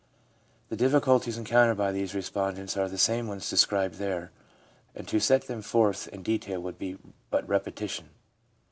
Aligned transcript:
The 0.69 0.75
difficulties 0.75 1.37
encountered 1.37 1.77
by 1.77 1.91
these 1.91 2.15
respondents 2.15 2.75
are 2.75 2.89
the 2.89 2.97
same 2.97 3.27
ones 3.27 3.47
described 3.47 3.99
there, 3.99 4.31
and 4.95 5.07
to 5.07 5.19
set 5.19 5.43
them 5.45 5.61
forth 5.61 6.07
in 6.07 6.23
detail 6.23 6.59
would 6.59 6.79
be 6.79 6.97
but 7.29 7.47
repetition. 7.47 8.09